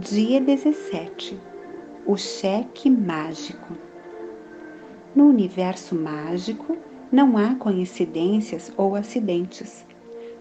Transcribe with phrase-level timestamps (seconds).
[0.00, 1.38] Dia 17
[2.06, 3.74] O cheque mágico.
[5.14, 6.78] No universo mágico,
[7.12, 9.84] não há coincidências ou acidentes.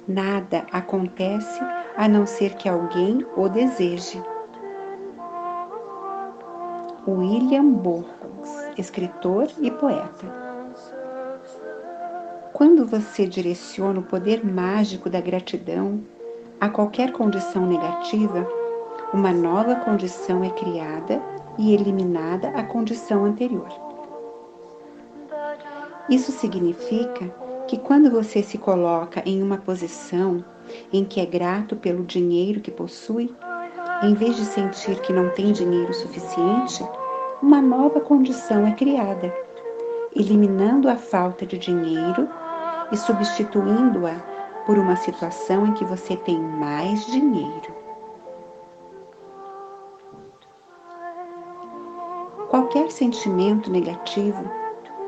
[0.07, 1.59] Nada acontece
[1.97, 4.23] a não ser que alguém o deseje.
[7.05, 10.25] William Burroughs, escritor e poeta.
[12.53, 16.01] Quando você direciona o poder mágico da gratidão
[16.61, 18.58] a qualquer condição negativa,
[19.13, 21.21] uma nova condição é criada
[21.57, 23.67] e eliminada a condição anterior.
[26.09, 27.27] Isso significa
[27.67, 30.43] que quando você se coloca em uma posição
[30.93, 33.33] em que é grato pelo dinheiro que possui,
[34.03, 36.83] em vez de sentir que não tem dinheiro suficiente,
[37.41, 39.33] uma nova condição é criada,
[40.15, 42.27] eliminando a falta de dinheiro
[42.91, 44.15] e substituindo-a
[44.65, 47.88] por uma situação em que você tem mais dinheiro.
[52.49, 54.43] Qualquer sentimento negativo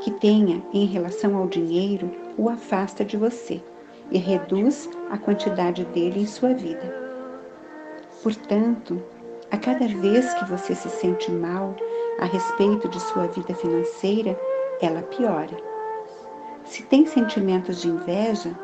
[0.02, 3.60] que tenha em relação ao dinheiro o afasta de você
[4.12, 6.96] e reduz a quantidade dele em sua vida.
[8.22, 9.02] Portanto,
[9.50, 11.76] a cada vez que você se sente mal
[12.20, 14.40] a respeito de sua vida financeira,
[14.80, 15.58] ela piora.
[16.64, 18.56] Se tem sentimentos de inveja,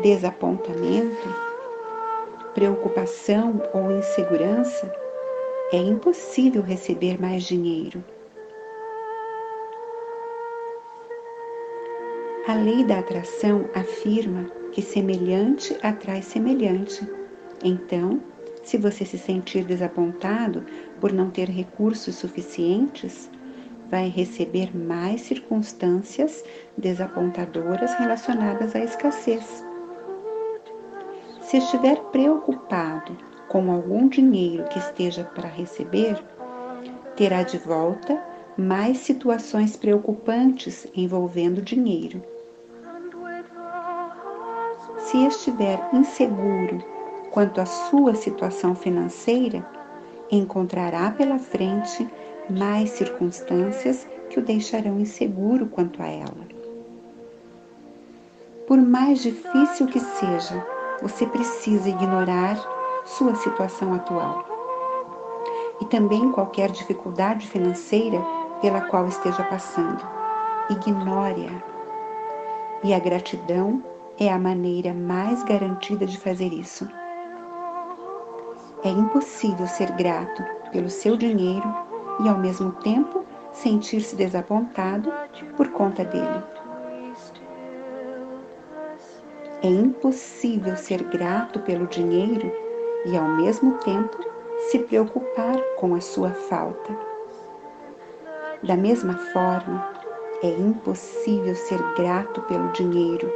[0.00, 1.28] desapontamento,
[2.54, 4.90] preocupação ou insegurança,
[5.72, 8.04] é impossível receber mais dinheiro.
[12.46, 17.04] A lei da atração afirma que semelhante atrai semelhante.
[17.64, 18.20] Então,
[18.62, 20.64] se você se sentir desapontado
[21.00, 23.28] por não ter recursos suficientes,
[23.90, 26.44] vai receber mais circunstâncias
[26.78, 29.64] desapontadoras relacionadas à escassez.
[31.40, 33.16] Se estiver preocupado
[33.48, 36.22] com algum dinheiro que esteja para receber,
[37.14, 38.22] terá de volta
[38.56, 42.22] mais situações preocupantes envolvendo dinheiro.
[44.98, 46.82] Se estiver inseguro
[47.30, 49.64] quanto à sua situação financeira,
[50.30, 52.08] encontrará pela frente
[52.50, 56.46] mais circunstâncias que o deixarão inseguro quanto a ela.
[58.66, 60.66] Por mais difícil que seja,
[61.00, 62.75] você precisa ignorar
[63.06, 64.44] sua situação atual.
[65.80, 68.20] E também qualquer dificuldade financeira
[68.60, 70.04] pela qual esteja passando.
[70.68, 71.62] Ignore-a.
[72.82, 73.82] E a gratidão
[74.18, 76.88] é a maneira mais garantida de fazer isso.
[78.82, 80.42] É impossível ser grato
[80.72, 81.74] pelo seu dinheiro
[82.20, 85.12] e ao mesmo tempo sentir-se desapontado
[85.56, 86.42] por conta dele.
[89.62, 92.65] É impossível ser grato pelo dinheiro
[93.06, 94.18] e ao mesmo tempo
[94.70, 96.96] se preocupar com a sua falta.
[98.62, 99.90] Da mesma forma,
[100.42, 103.32] é impossível ser grato pelo dinheiro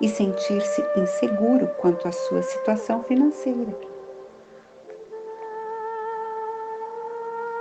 [0.00, 3.76] e sentir-se inseguro quanto à sua situação financeira.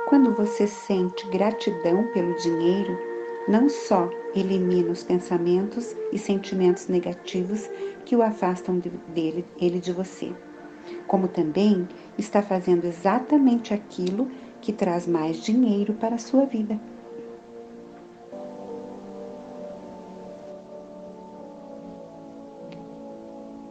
[0.07, 2.97] Quando você sente gratidão pelo dinheiro,
[3.47, 7.69] não só elimina os pensamentos e sentimentos negativos
[8.05, 8.79] que o afastam
[9.13, 10.33] dele, ele de você,
[11.07, 14.29] como também está fazendo exatamente aquilo
[14.61, 16.79] que traz mais dinheiro para a sua vida.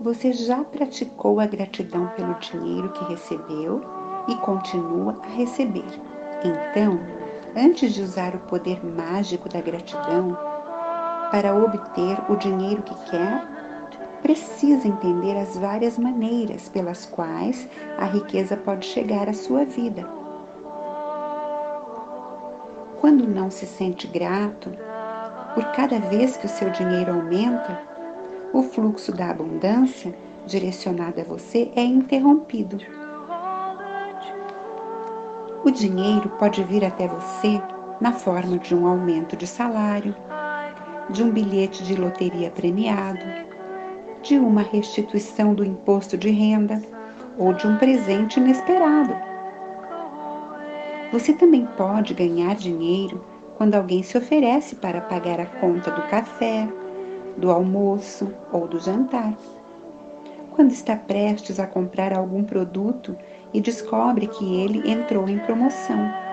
[0.00, 3.82] Você já praticou a gratidão pelo dinheiro que recebeu
[4.28, 5.84] e continua a receber.
[6.44, 7.00] Então,
[7.56, 10.38] antes de usar o poder mágico da gratidão
[11.30, 13.57] para obter o dinheiro que quer,
[14.22, 20.08] precisa entender as várias maneiras pelas quais a riqueza pode chegar à sua vida.
[23.00, 24.70] Quando não se sente grato,
[25.54, 27.80] por cada vez que o seu dinheiro aumenta,
[28.52, 30.14] o fluxo da abundância
[30.46, 32.78] direcionado a você é interrompido.
[35.64, 37.60] O dinheiro pode vir até você
[38.00, 40.14] na forma de um aumento de salário,
[41.10, 43.24] de um bilhete de loteria premiado,
[44.22, 46.82] de uma restituição do imposto de renda
[47.36, 49.14] ou de um presente inesperado.
[51.12, 53.24] Você também pode ganhar dinheiro
[53.56, 56.68] quando alguém se oferece para pagar a conta do café,
[57.36, 59.34] do almoço ou do jantar.
[60.50, 63.16] Quando está prestes a comprar algum produto
[63.54, 66.27] e descobre que ele entrou em promoção.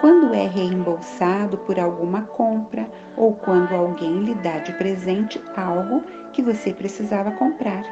[0.00, 6.02] Quando é reembolsado por alguma compra ou quando alguém lhe dá de presente algo
[6.32, 7.82] que você precisava comprar.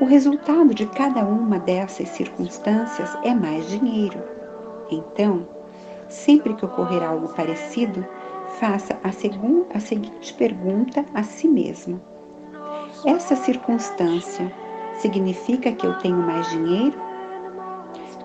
[0.00, 4.18] O resultado de cada uma dessas circunstâncias é mais dinheiro.
[4.90, 5.46] Então,
[6.08, 8.04] sempre que ocorrer algo parecido,
[8.58, 9.08] faça a,
[9.76, 12.00] a seguinte pergunta a si mesmo:
[13.06, 14.50] Essa circunstância
[14.94, 17.09] significa que eu tenho mais dinheiro?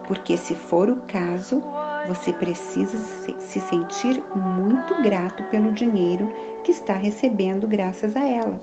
[0.07, 1.63] Porque, se for o caso,
[2.07, 2.97] você precisa
[3.39, 6.31] se sentir muito grato pelo dinheiro
[6.63, 8.59] que está recebendo graças a ela.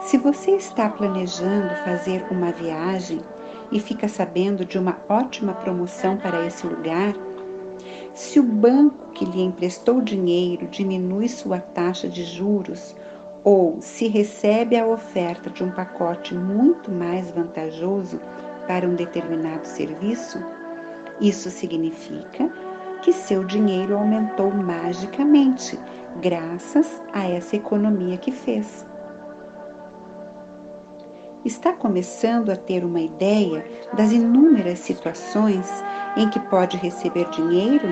[0.00, 3.20] Se você está planejando fazer uma viagem
[3.70, 7.14] e fica sabendo de uma ótima promoção para esse lugar,
[8.14, 12.96] se o banco que lhe emprestou dinheiro diminui sua taxa de juros
[13.44, 18.20] ou se recebe a oferta de um pacote muito mais vantajoso
[18.68, 20.38] para um determinado serviço,
[21.20, 22.48] isso significa
[23.02, 25.78] que seu dinheiro aumentou magicamente
[26.20, 28.86] graças a essa economia que fez.
[31.44, 35.66] Está começando a ter uma ideia das inúmeras situações
[36.16, 37.88] em que pode receber dinheiro?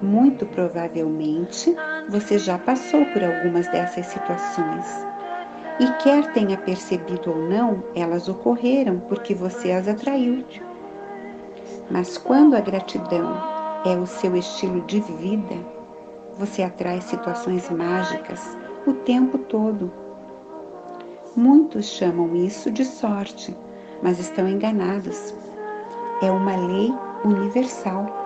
[0.00, 1.74] Muito provavelmente
[2.08, 5.15] você já passou por algumas dessas situações.
[5.78, 10.44] E quer tenha percebido ou não, elas ocorreram porque você as atraiu.
[11.90, 13.36] Mas quando a gratidão
[13.84, 15.54] é o seu estilo de vida,
[16.38, 18.56] você atrai situações mágicas
[18.86, 19.92] o tempo todo.
[21.36, 23.54] Muitos chamam isso de sorte,
[24.02, 25.34] mas estão enganados.
[26.22, 26.92] É uma lei
[27.24, 28.25] universal.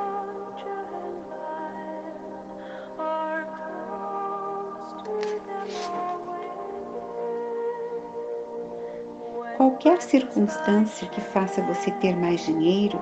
[9.83, 13.01] Qualquer circunstância que faça você ter mais dinheiro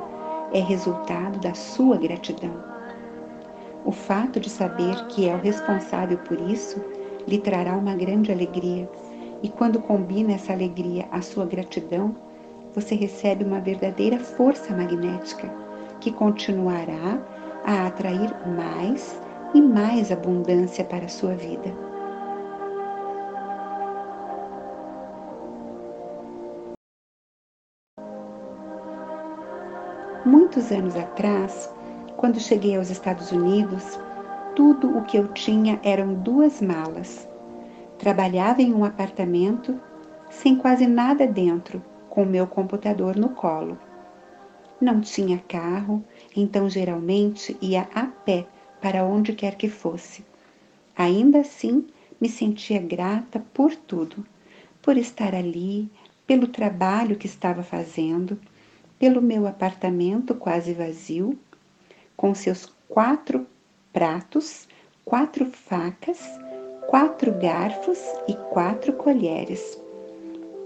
[0.52, 2.52] é resultado da sua gratidão.
[3.84, 6.80] O fato de saber que é o responsável por isso
[7.26, 8.88] lhe trará uma grande alegria,
[9.42, 12.14] e quando combina essa alegria à sua gratidão,
[12.72, 15.52] você recebe uma verdadeira força magnética
[15.98, 17.20] que continuará
[17.64, 19.20] a atrair mais
[19.52, 21.87] e mais abundância para a sua vida.
[30.30, 31.72] Muitos anos atrás,
[32.18, 33.98] quando cheguei aos Estados Unidos,
[34.54, 37.26] tudo o que eu tinha eram duas malas.
[37.98, 39.80] Trabalhava em um apartamento
[40.28, 43.78] sem quase nada dentro, com meu computador no colo.
[44.78, 46.04] Não tinha carro,
[46.36, 48.46] então geralmente ia a pé
[48.82, 50.22] para onde quer que fosse.
[50.94, 51.86] Ainda assim,
[52.20, 54.26] me sentia grata por tudo,
[54.82, 55.90] por estar ali,
[56.26, 58.38] pelo trabalho que estava fazendo
[58.98, 61.38] pelo meu apartamento quase vazio,
[62.16, 63.46] com seus quatro
[63.92, 64.68] pratos,
[65.04, 66.18] quatro facas,
[66.88, 69.80] quatro garfos e quatro colheres,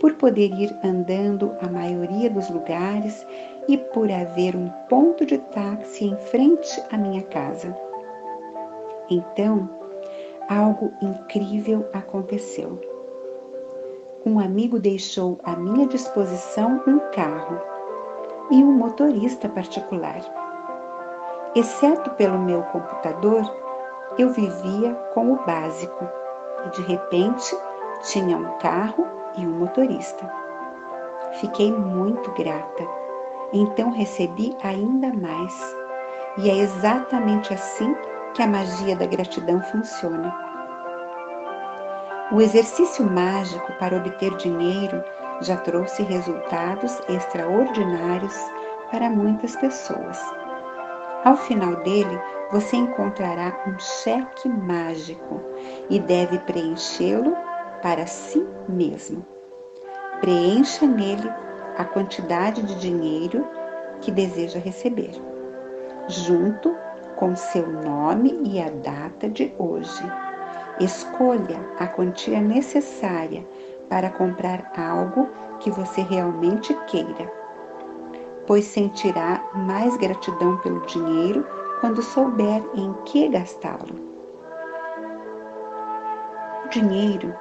[0.00, 3.24] por poder ir andando a maioria dos lugares
[3.68, 7.76] e por haver um ponto de táxi em frente à minha casa.
[9.10, 9.68] Então,
[10.48, 12.80] algo incrível aconteceu.
[14.24, 17.71] Um amigo deixou à minha disposição um carro
[18.52, 20.20] e um motorista particular.
[21.54, 23.50] Exceto pelo meu computador,
[24.18, 26.06] eu vivia com o básico
[26.66, 27.56] e de repente
[28.02, 29.06] tinha um carro
[29.38, 30.30] e um motorista.
[31.40, 32.86] Fiquei muito grata,
[33.54, 35.76] então recebi ainda mais.
[36.36, 37.96] E é exatamente assim
[38.34, 40.30] que a magia da gratidão funciona.
[42.30, 45.02] O exercício mágico para obter dinheiro
[45.40, 48.36] já trouxe resultados extraordinários
[48.90, 50.20] para muitas pessoas.
[51.24, 52.20] Ao final dele,
[52.50, 55.40] você encontrará um cheque mágico
[55.88, 57.36] e deve preenchê-lo
[57.82, 59.24] para si mesmo.
[60.20, 61.32] Preencha nele
[61.76, 63.46] a quantidade de dinheiro
[64.00, 65.12] que deseja receber,
[66.08, 66.76] junto
[67.16, 70.02] com seu nome e a data de hoje.
[70.80, 73.44] Escolha a quantia necessária
[73.92, 75.28] para comprar algo
[75.60, 77.30] que você realmente queira,
[78.46, 81.46] pois sentirá mais gratidão pelo dinheiro
[81.78, 83.94] quando souber em que gastá-lo.
[86.64, 87.34] O dinheiro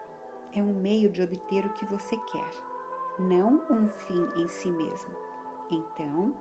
[0.54, 2.52] é um meio de obter o que você quer,
[3.18, 5.16] não um fim em si mesmo.
[5.70, 6.36] Então,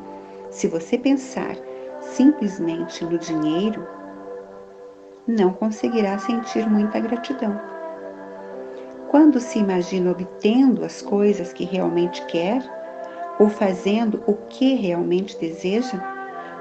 [0.50, 1.54] se você pensar
[2.00, 3.86] simplesmente no dinheiro,
[5.28, 7.79] não conseguirá sentir muita gratidão
[9.10, 12.62] quando se imagina obtendo as coisas que realmente quer
[13.40, 16.00] ou fazendo o que realmente deseja,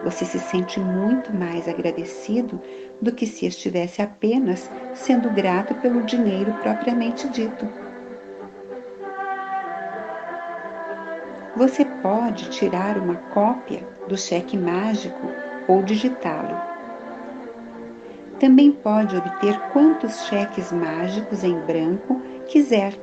[0.04, 2.60] você se sente muito mais agradecido
[3.00, 7.70] do que se estivesse apenas sendo grato pelo dinheiro propriamente dito.
[11.56, 15.28] Você pode tirar uma cópia do cheque mágico
[15.68, 16.69] ou digitá-lo
[18.40, 22.94] também pode obter quantos cheques mágicos em branco quiser.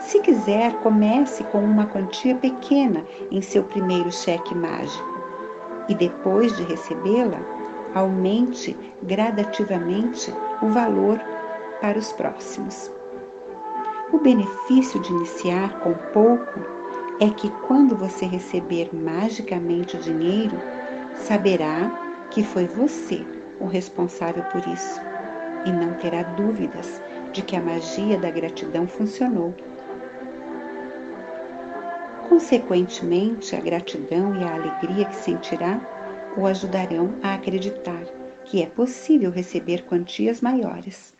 [0.00, 5.12] Se quiser, comece com uma quantia pequena em seu primeiro cheque mágico
[5.88, 7.38] e depois de recebê-la,
[7.94, 10.32] aumente gradativamente
[10.62, 11.20] o valor
[11.82, 12.90] para os próximos.
[14.10, 16.60] O benefício de iniciar com pouco
[17.20, 20.56] é que quando você receber magicamente o dinheiro,
[21.14, 21.90] saberá
[22.30, 25.00] que foi você o responsável por isso
[25.64, 27.00] e não terá dúvidas
[27.32, 29.54] de que a magia da gratidão funcionou.
[32.28, 35.80] Consequentemente, a gratidão e a alegria que sentirá
[36.36, 38.02] o ajudarão a acreditar
[38.44, 41.14] que é possível receber quantias maiores.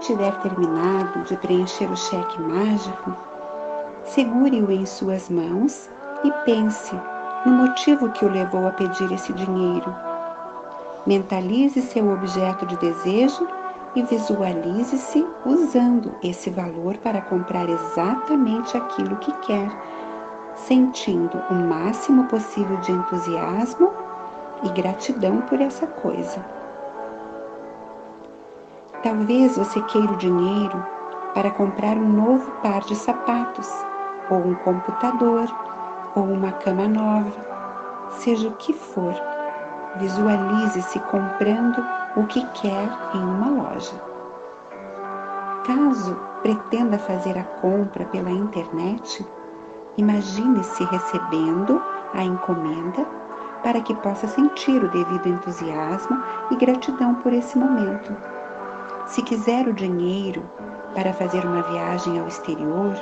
[0.00, 3.16] Tiver terminado de preencher o cheque mágico,
[4.04, 5.88] segure-o em suas mãos
[6.22, 6.94] e pense
[7.46, 9.94] no motivo que o levou a pedir esse dinheiro.
[11.06, 13.48] Mentalize seu objeto de desejo
[13.94, 19.70] e visualize-se usando esse valor para comprar exatamente aquilo que quer,
[20.54, 23.90] sentindo o máximo possível de entusiasmo
[24.64, 26.44] e gratidão por essa coisa.
[29.04, 30.82] Talvez você queira o dinheiro
[31.34, 33.70] para comprar um novo par de sapatos,
[34.30, 35.44] ou um computador,
[36.16, 37.30] ou uma cama nova,
[38.12, 39.14] seja o que for.
[39.96, 41.84] Visualize-se comprando
[42.16, 43.92] o que quer em uma loja.
[45.66, 49.26] Caso pretenda fazer a compra pela internet,
[49.98, 51.78] imagine-se recebendo
[52.14, 53.04] a encomenda
[53.62, 58.33] para que possa sentir o devido entusiasmo e gratidão por esse momento.
[59.14, 60.42] Se quiser o dinheiro
[60.92, 62.96] para fazer uma viagem ao exterior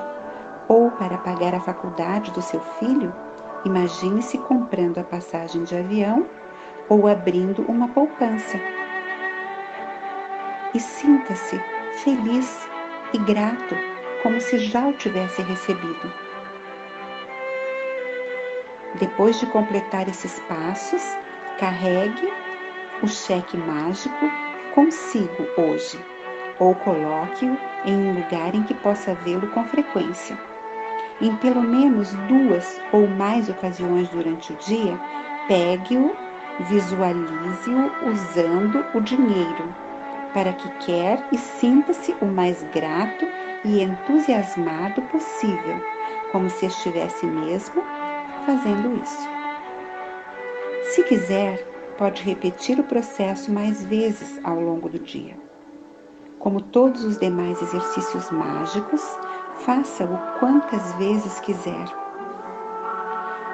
[0.69, 3.15] ou para pagar a faculdade do seu filho,
[3.65, 6.27] imagine-se comprando a passagem de avião
[6.91, 8.61] ou abrindo uma poupança
[10.75, 11.59] e sinta-se
[12.05, 12.69] feliz
[13.15, 13.75] e grato,
[14.23, 16.13] como se já o tivesse recebido.
[19.01, 21.03] Depois de completar esses passos,
[21.59, 22.31] carregue
[23.03, 24.42] o cheque mágico
[24.75, 25.99] consigo hoje
[26.59, 30.39] ou coloque-o em um lugar em que possa vê-lo com frequência.
[31.21, 34.99] Em pelo menos duas ou mais ocasiões durante o dia,
[35.49, 36.15] pegue-o,
[36.61, 39.75] visualize-o usando o dinheiro
[40.33, 43.27] para que quer e sinta-se o mais grato
[43.65, 45.81] e entusiasmado possível,
[46.31, 47.83] como se estivesse mesmo
[48.47, 49.29] fazendo isso.
[50.95, 51.72] Se quiser,
[52.03, 55.39] pode repetir o processo mais vezes ao longo do dia.
[56.41, 59.01] Como todos os demais exercícios mágicos,
[59.61, 61.85] faça-o quantas vezes quiser.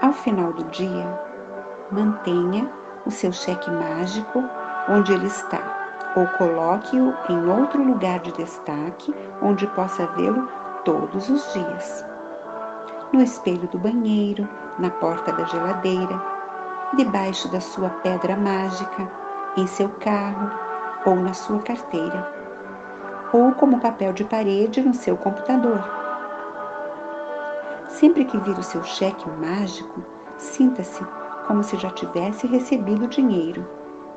[0.01, 1.21] Ao final do dia,
[1.93, 2.73] mantenha
[3.05, 4.43] o seu cheque mágico
[4.89, 10.49] onde ele está ou coloque-o em outro lugar de destaque onde possa vê-lo
[10.87, 12.03] todos os dias.
[13.13, 16.38] No espelho do banheiro, na porta da geladeira,
[16.97, 19.11] debaixo da sua pedra mágica,
[19.57, 20.51] em seu carro
[21.05, 22.33] ou na sua carteira,
[23.33, 25.83] ou como papel de parede no seu computador.
[27.89, 30.03] Sempre que vir o seu cheque mágico,
[30.39, 31.05] sinta-se
[31.47, 33.67] como se já tivesse recebido o dinheiro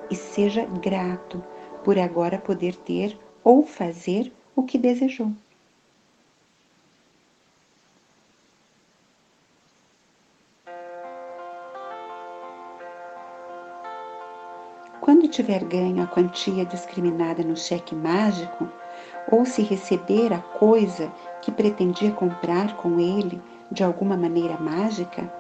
[0.10, 1.44] e seja grato
[1.84, 5.32] por agora poder ter ou fazer o que desejou.
[15.32, 18.70] Tiver ganho a quantia discriminada no cheque mágico,
[19.32, 21.12] ou se receber a coisa
[21.42, 25.32] que pretendia comprar com ele de alguma maneira mágica,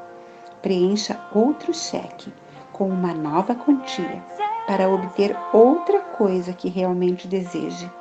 [0.62, 2.34] preencha outro cheque
[2.72, 4.24] com uma nova quantia
[4.66, 7.92] para obter outra coisa que realmente deseje.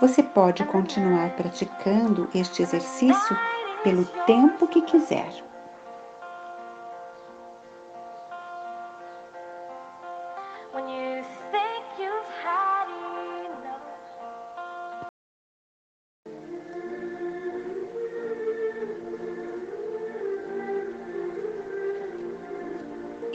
[0.00, 3.38] Você pode continuar praticando este exercício
[3.84, 5.32] pelo tempo que quiser.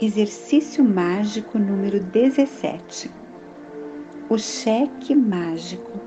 [0.02, 3.10] Exercício mágico número 17.
[4.30, 6.00] O cheque mágico.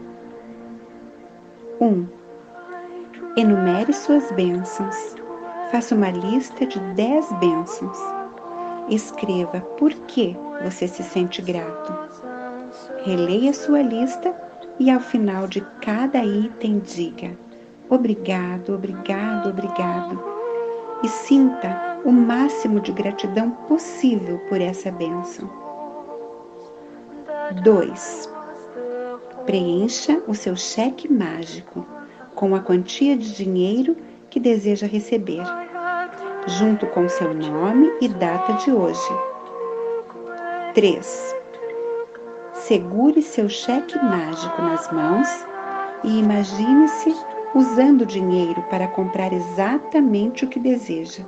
[1.80, 1.86] 1.
[1.86, 2.08] Um,
[3.38, 5.16] enumere suas bênçãos.
[5.70, 8.00] Faça uma lista de 10 bênçãos.
[8.90, 11.94] escreva por que você se sente grato.
[13.06, 14.36] Releia sua lista
[14.80, 17.38] e ao final de cada item diga:
[17.92, 20.20] Obrigado, obrigado, obrigado.
[21.04, 25.50] E sinta o máximo de gratidão possível por essa bênção.
[27.64, 28.30] 2.
[29.46, 31.86] Preencha o seu cheque mágico
[32.36, 33.96] com a quantia de dinheiro
[34.30, 35.44] que deseja receber,
[36.48, 39.14] junto com seu nome e data de hoje.
[40.74, 41.36] 3.
[42.54, 45.28] Segure seu cheque mágico nas mãos
[46.04, 47.16] e imagine-se
[47.54, 51.24] usando o dinheiro para comprar exatamente o que deseja.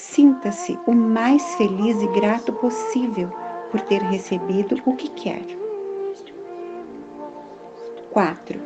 [0.00, 3.28] Sinta-se o mais feliz e grato possível
[3.68, 5.42] por ter recebido o que quer.
[8.12, 8.60] 4.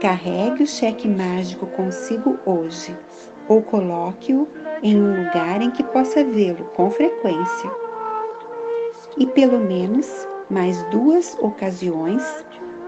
[0.00, 2.96] Carregue o cheque mágico consigo hoje
[3.46, 4.48] ou coloque-o
[4.82, 7.70] em um lugar em que possa vê-lo com frequência.
[9.18, 12.24] E pelo menos mais duas ocasiões,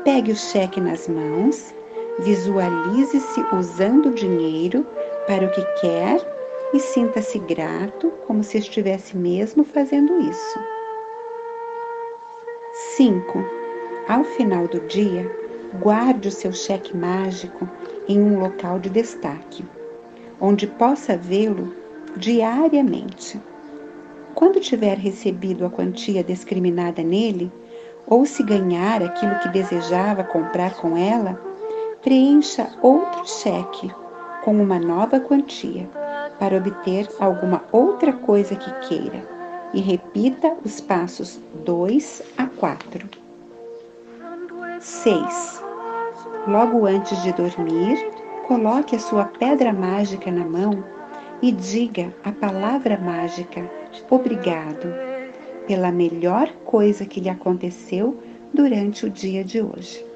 [0.02, 1.74] pegue o cheque nas mãos
[2.20, 4.86] Visualize-se usando o dinheiro
[5.26, 6.20] para o que quer
[6.72, 10.58] e sinta-se grato como se estivesse mesmo fazendo isso.
[12.96, 13.44] 5.
[14.08, 15.30] Ao final do dia,
[15.80, 17.68] guarde o seu cheque mágico
[18.08, 19.64] em um local de destaque,
[20.40, 21.74] onde possa vê-lo
[22.16, 23.40] diariamente.
[24.34, 27.50] Quando tiver recebido a quantia discriminada nele,
[28.06, 31.40] ou se ganhar aquilo que desejava comprar com ela,
[32.00, 33.92] preencha outro cheque
[34.42, 35.99] com uma nova quantia
[36.40, 39.22] para obter alguma outra coisa que queira
[39.74, 43.08] e repita os passos 2 a 4.
[44.80, 45.62] 6.
[46.48, 47.98] Logo antes de dormir,
[48.48, 50.82] coloque a sua pedra mágica na mão
[51.42, 53.70] e diga a palavra mágica
[54.10, 54.92] obrigado
[55.66, 58.18] pela melhor coisa que lhe aconteceu
[58.52, 60.09] durante o dia de hoje.